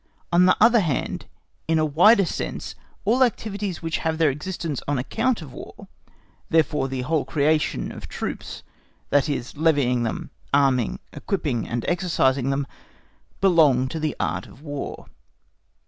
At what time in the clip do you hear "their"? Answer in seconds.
4.17-4.31